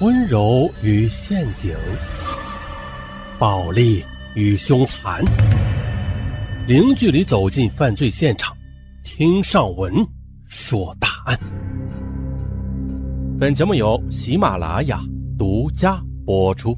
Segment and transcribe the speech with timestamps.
[0.00, 1.76] 温柔与陷阱，
[3.38, 4.02] 暴力
[4.34, 5.22] 与凶残，
[6.66, 8.56] 零距离走进犯罪现场，
[9.04, 9.92] 听上文
[10.46, 11.38] 说大案。
[13.38, 15.02] 本节目由喜马拉雅
[15.38, 16.74] 独家播出。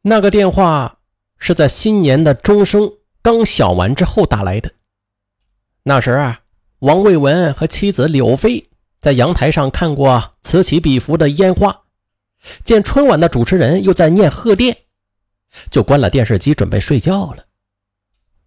[0.00, 1.00] 那个电话
[1.36, 2.90] 是在新年的钟声
[3.20, 4.72] 刚响完之后打来的。
[5.82, 6.40] 那时啊，
[6.84, 8.68] 王卫文和妻子柳飞
[9.00, 11.84] 在阳台上看过此起彼伏的烟花，
[12.62, 14.76] 见春晚的主持人又在念贺电，
[15.70, 17.46] 就关了电视机准备睡觉了。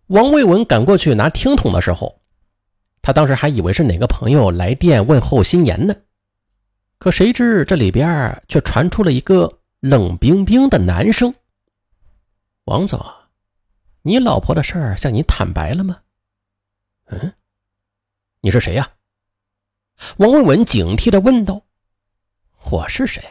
[0.06, 2.22] 王卫文赶过去拿听筒的时候，
[3.02, 5.96] 他当时还以为是哪个朋友来电问候新年呢，
[7.00, 11.34] 可谁知这里边却传出了一个冷冰冰的男声。
[12.66, 13.04] 王总，
[14.04, 15.98] 你老婆的事儿向你坦白了吗？
[17.08, 17.34] 嗯，
[18.42, 18.94] 你是谁呀？
[20.18, 21.64] 王文文警惕的问道。
[22.70, 23.24] 我是谁？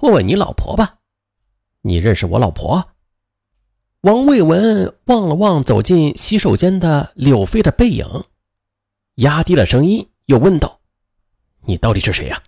[0.00, 0.98] 问问你老婆吧。
[1.82, 2.90] 你认识我老婆？
[4.00, 8.24] 王卫文望了望走进洗手间的柳飞的背影，
[9.14, 10.80] 压低了声音，又问道
[11.64, 12.42] ：“你到底是谁呀？”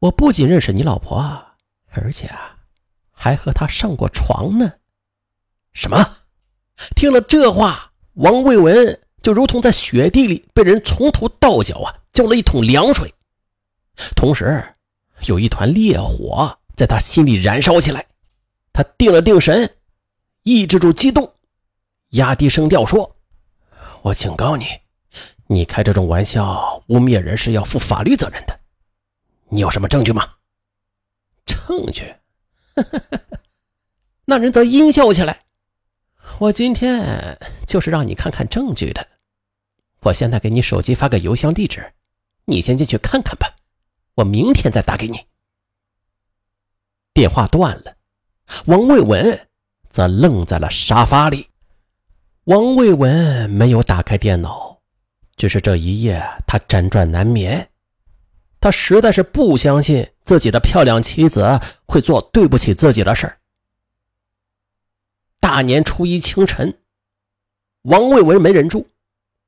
[0.00, 1.46] 我不仅认识你老婆，
[1.86, 2.58] 而且啊。
[3.18, 4.70] 还和她上过床呢？
[5.72, 6.18] 什么？
[6.94, 13.12] 听了这话，王卫文就如同在雪地里被人从头到脚啊浇了一桶凉水，
[14.14, 14.62] 同时
[15.26, 18.06] 有一团烈火在他心里燃烧起来。
[18.72, 19.78] 他定了定神，
[20.44, 21.34] 抑制住激动，
[22.10, 23.16] 压低声调说
[24.02, 24.64] ：“我警告你，
[25.48, 28.56] 你开这种玩笑污蔑人是要负法律责任的。
[29.48, 30.34] 你有什么证据吗？
[31.44, 32.14] 证据？”
[34.24, 35.46] 那人则阴笑起来。
[36.38, 39.04] 我今天就是让你看看证据的。
[40.00, 41.92] 我现在给你手机发个邮箱地址，
[42.44, 43.56] 你先进去看看吧。
[44.16, 45.26] 我明天再打给你。
[47.12, 47.96] 电话断了，
[48.66, 49.48] 王卫文
[49.88, 51.48] 则愣在了沙发里。
[52.44, 54.80] 王卫文没有打开电脑，
[55.36, 57.70] 只是这一夜他辗转难眠。
[58.60, 63.38] 他实在是不相信自己的漂亮妻子会做对不起自己的事儿。
[65.40, 66.78] 大年初一清晨，
[67.82, 68.88] 王卫文没忍住，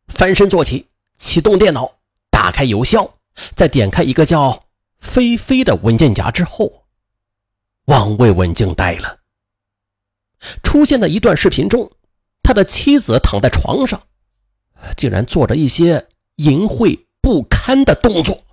[0.08, 1.92] 翻身坐起，启动电脑，
[2.30, 3.08] 打开邮箱，
[3.54, 4.64] 再点开一个叫
[4.98, 6.84] “菲菲”的文件夹之后，
[7.84, 9.20] 王卫文惊呆了。
[10.62, 11.92] 出现在一段视频中，
[12.42, 14.02] 他的妻子躺在床上，
[14.96, 18.44] 竟然做着一些淫秽不堪的动作。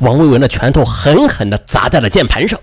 [0.00, 2.60] 王卫文的拳头狠狠地砸在了键盘上，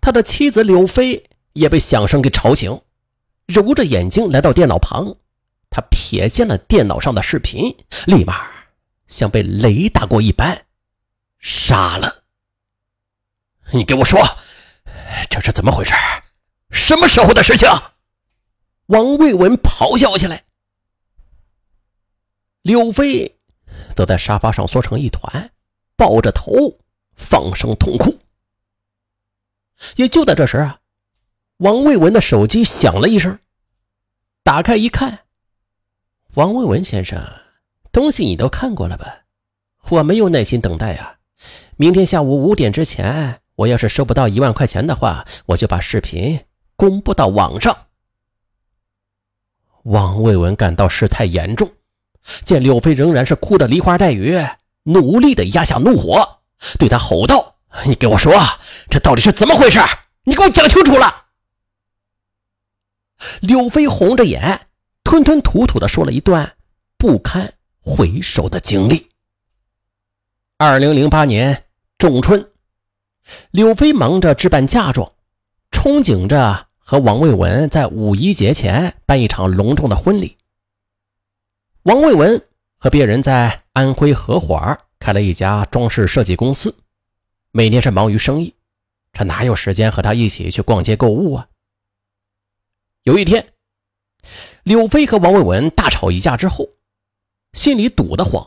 [0.00, 2.80] 他的妻子柳飞也被响声给吵醒，
[3.46, 5.16] 揉着眼睛来到电脑旁，
[5.70, 7.76] 他瞥见了电脑上的视频，
[8.06, 8.50] 立马
[9.06, 10.66] 像被雷打过一般，
[11.38, 12.24] 傻了。
[13.72, 14.20] 你给我说，
[15.30, 15.92] 这是怎么回事？
[16.70, 17.68] 什么时候的事情？
[18.86, 20.44] 王卫文咆哮起来。
[22.62, 23.36] 柳飞
[23.94, 25.52] 则在沙发上缩成一团，
[25.96, 26.52] 抱着头
[27.14, 28.18] 放声痛哭。
[29.96, 30.80] 也就在这时啊，
[31.58, 33.38] 王卫文的手机响了一声，
[34.42, 35.20] 打开一看，
[36.34, 37.18] 王卫文先生，
[37.90, 39.20] 东西你都看过了吧？
[39.88, 41.16] 我没有耐心等待啊，
[41.76, 46.44] 明天下午五点之前，我要是收不到一万块钱的话，我就把视频
[46.76, 47.74] 公布到网上。
[49.84, 51.70] 王卫文感到事态严重。
[52.44, 54.38] 见柳飞仍然是哭得梨花带雨，
[54.82, 56.40] 努力的压下怒火，
[56.78, 57.54] 对他吼道
[57.86, 58.34] ：“你给我说，
[58.90, 59.78] 这到底是怎么回事？
[60.24, 61.22] 你给我讲清楚了。”
[63.40, 64.66] 柳飞红着眼，
[65.04, 66.56] 吞吞吐吐的说了一段
[66.98, 69.08] 不堪回首的经历。
[70.58, 71.64] 二零零八年
[71.98, 72.50] 仲春，
[73.50, 75.12] 柳飞忙着置办嫁妆，
[75.70, 80.36] 憧憬着和王卫文在五一节前办一场隆重的婚礼。
[81.82, 82.42] 王卫文
[82.76, 86.74] 和别人在安徽合伙开了一家装饰设计公司，
[87.50, 88.54] 每天是忙于生意，
[89.12, 91.48] 这哪有时间和他一起去逛街购物啊？
[93.06, 93.52] 有一天，
[94.64, 96.70] 柳飞和王伟文大吵一架之后，
[97.52, 98.44] 心里堵得慌，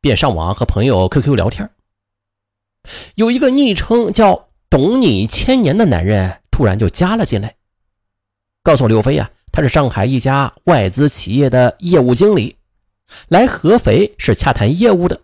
[0.00, 1.68] 便上网和朋友 QQ 聊天。
[3.16, 7.56] 有一个昵称叫“懂你千年”的男人突然就加了进来，
[8.62, 9.32] 告诉柳飞呀。
[9.50, 12.56] 他是上海一家外资企业的业务经理，
[13.26, 15.20] 来合肥是洽谈业务的。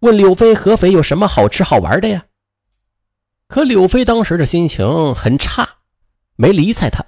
[0.00, 2.26] 问柳飞合肥有什么好吃好玩的呀？
[3.48, 5.78] 可柳飞当时的心情很差，
[6.36, 7.06] 没理睬他。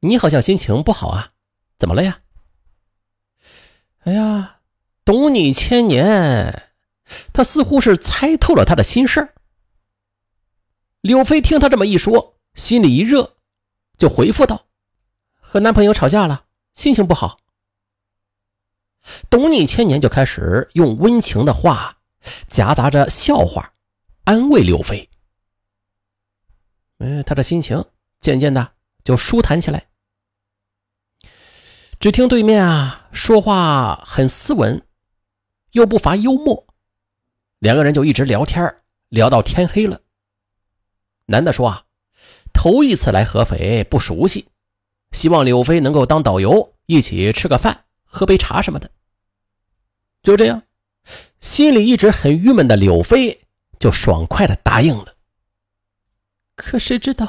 [0.00, 1.32] 你好像心情不好啊，
[1.78, 2.18] 怎么了呀
[4.04, 4.60] ？”“哎呀，
[5.04, 6.70] 懂你千年，
[7.32, 9.34] 他似乎是猜透了他的心事
[11.00, 13.36] 柳飞听他这么一说，心里一热，
[13.96, 14.66] 就回复道
[15.40, 17.40] ：“和男朋友吵架了，心情不好。”
[19.30, 21.98] 懂你千年就开始用温情的话
[22.46, 23.72] 夹杂着笑话
[24.24, 25.08] 安慰刘飞。
[26.98, 27.84] 嗯，他的心情
[28.20, 28.72] 渐渐的
[29.04, 29.88] 就舒坦起来。
[32.00, 34.86] 只听对面啊说话很斯文，
[35.72, 36.66] 又不乏幽默，
[37.58, 38.76] 两个人就一直聊天
[39.08, 40.00] 聊到天黑了。
[41.26, 41.84] 男的说啊，
[42.52, 44.48] 头一次来合肥不熟悉，
[45.12, 48.90] 希望柳飞能够当导游，一起吃个饭，喝杯茶什么的。
[50.22, 50.62] 就这样，
[51.40, 53.46] 心里一直很郁闷的柳飞
[53.80, 55.16] 就爽快的答应了。
[56.54, 57.26] 可谁知道，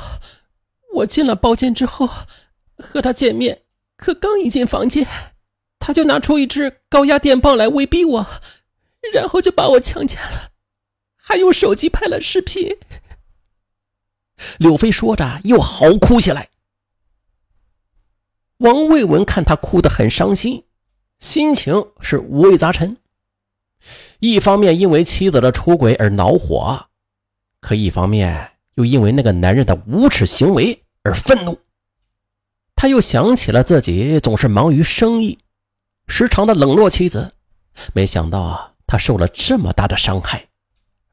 [1.00, 2.10] 我进了包间之后，
[2.78, 3.64] 和他见面，
[3.96, 5.08] 可刚一进房间，
[5.80, 8.28] 他就拿出一支高压电棒来威逼我，
[9.14, 10.52] 然后就把我强奸了，
[11.16, 12.78] 还用手机拍了视频。
[14.58, 16.50] 柳飞说着，又嚎哭起来。
[18.58, 20.66] 王卫文看他哭得很伤心。
[21.20, 22.96] 心情是五味杂陈，
[24.20, 26.88] 一方面因为妻子的出轨而恼火，
[27.60, 31.60] 可一方面又因为那个男人的无耻行为而愤怒。
[32.76, 35.40] 他又想起了自己总是忙于生意，
[36.08, 37.34] 时常的冷落妻子，
[37.94, 40.48] 没想到啊他受了这么大的伤害，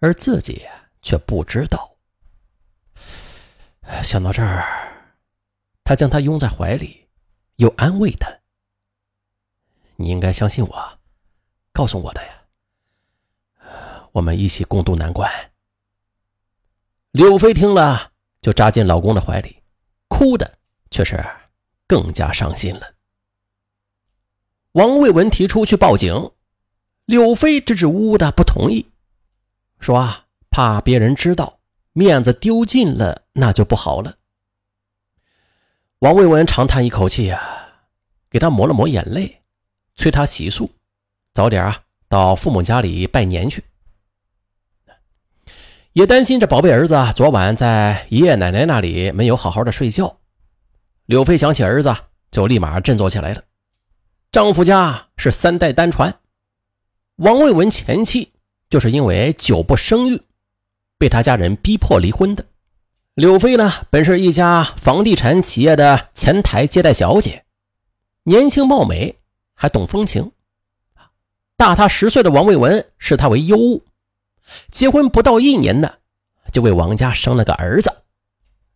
[0.00, 0.66] 而自己
[1.02, 1.96] 却不知道。
[4.02, 4.64] 想到这儿，
[5.84, 7.06] 他将她拥在怀里，
[7.56, 8.28] 又安慰她。
[9.96, 10.98] 你应该相信我，
[11.72, 12.32] 告诉我的呀。
[14.12, 15.30] 我们一起共度难关。
[17.12, 19.62] 柳飞听了，就扎进老公的怀里，
[20.18, 20.50] 哭的
[20.90, 21.22] 却是
[21.86, 22.94] 更加伤心了。
[24.72, 26.30] 王卫文提出去报警，
[27.04, 28.86] 柳飞支支吾吾的不同意，
[29.78, 31.58] 说啊，怕别人知道，
[31.92, 34.16] 面子丢尽了，那就不好了。
[35.98, 37.82] 王卫文长叹一口气呀，
[38.30, 39.42] 给他抹了抹眼泪。
[39.96, 40.70] 催他洗漱，
[41.34, 43.62] 早点啊到父母家里拜年去。
[45.96, 50.18] 也担心这宝贝儿子，昨晚在爷爷奶奶那里没有好好的睡觉。
[51.06, 51.96] 柳飞想起儿子，
[52.30, 53.42] 就立马振作起来了。
[54.30, 56.14] 丈夫家是三代单传，
[57.16, 58.34] 王卫文前妻
[58.68, 60.20] 就是因为久不生育，
[60.98, 62.44] 被他家人逼迫离婚的。
[63.14, 67.46] 柳飞呢，本是一家房地产企业的前台接待小姐，
[68.24, 69.16] 年轻貌美。
[69.54, 70.32] 还懂风情，
[71.56, 73.82] 大他十岁的王卫文视他为尤物，
[74.70, 75.94] 结婚不到一年呢，
[76.52, 77.90] 就为王家生了个儿子，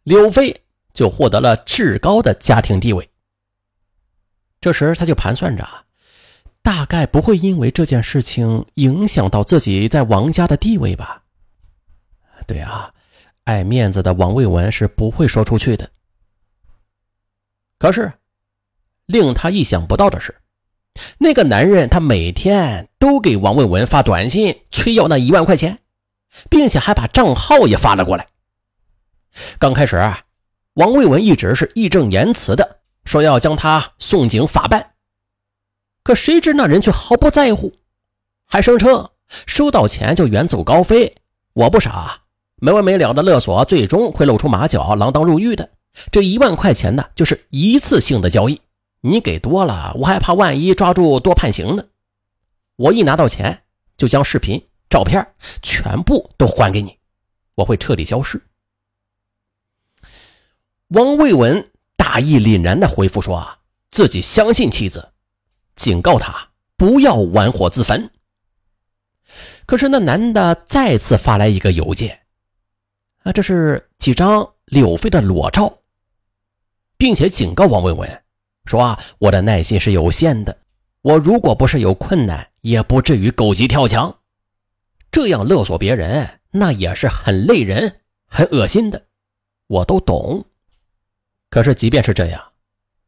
[0.03, 0.63] 柳飞
[0.93, 3.09] 就获得了至高的家庭地位。
[4.61, 5.67] 这时他就盘算着，
[6.63, 11.23] 大概不会因为这件事情影响到自己在王家的地位吧？
[12.47, 12.93] 对啊，
[13.45, 15.91] 爱面子的王卫文是不会说出去的。
[17.79, 18.13] 可是，
[19.07, 20.40] 令他意想不到的是。
[21.19, 25.79] 那个男人，他每天都给王卫文发短信催要那一万块钱，
[26.49, 28.29] 并且还把账号也发了过来。
[29.59, 30.23] 刚开始啊，
[30.75, 34.91] 王卫文一直是义正言辞的说要将他送警法办，
[36.03, 37.75] 可谁知那人却毫不在乎，
[38.47, 39.11] 还声称
[39.47, 41.15] 收到钱就远走高飞。
[41.53, 42.23] 我不傻，
[42.57, 45.71] 没完没了的勒索，最终会露出马脚，锒铛入狱的。
[46.13, 48.61] 这一万块钱呢，就是一次性的交易。
[49.01, 51.85] 你给多了，我还怕万一抓住多判刑呢。
[52.77, 53.63] 我一拿到钱，
[53.97, 56.99] 就将视频、照片全部都还给你，
[57.55, 58.43] 我会彻底消失。
[60.89, 63.59] 王卫文大义凛然的回复说：“啊，
[63.91, 65.13] 自己相信妻子，
[65.77, 68.11] 警告他不要玩火自焚。”
[69.67, 72.23] 可是那男的再次发来一个邮件，
[73.23, 75.79] 啊，这是几张柳飞的裸照，
[76.97, 78.23] 并且警告王卫文。
[78.71, 80.57] 说，我的耐心是有限的，
[81.03, 84.17] 我如果不是有困难，也不至于狗急跳墙，
[85.11, 87.97] 这样勒索别人，那也是很累人、
[88.27, 89.03] 很恶心的，
[89.67, 90.45] 我都懂。
[91.51, 92.41] 可是即便是这样，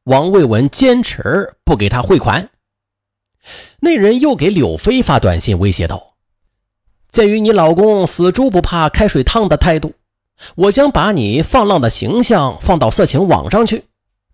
[0.03, 2.51] 王卫文坚持不给他汇款。
[3.79, 6.15] 那人又给柳飞发短信威胁道
[7.09, 9.95] ：“鉴于你老公死猪不怕开水烫的态度，
[10.57, 13.85] 我将把你放浪的形象放到色情网上去。”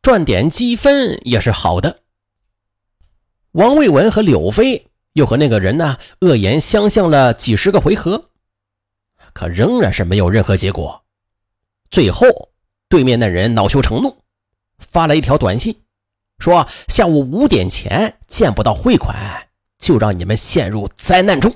[0.03, 2.01] 赚点积分也是好的。
[3.53, 8.27] 王卫文和柳飞又和那个人呢恶言相向了几十个回合，
[9.33, 11.03] 可仍然是没有任何结果。
[11.91, 12.51] 最后，
[12.89, 14.17] 对面那人恼羞成怒，
[14.79, 15.75] 发了一条短信，
[16.39, 21.53] 说下午五点前见不到汇款，就让你们陷入灾难中，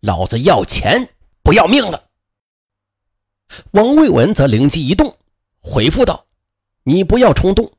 [0.00, 1.08] 老子要钱
[1.42, 2.04] 不要命了。
[3.72, 5.16] 王卫文则灵机一动，
[5.60, 6.26] 回复道
[6.84, 7.72] ：“你不要冲动，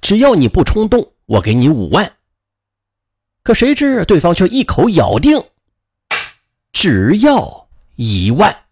[0.00, 2.14] 只要你不冲动，我给你五万。”
[3.42, 5.42] 可谁知对方却一口咬定，
[6.72, 8.64] 只要一万。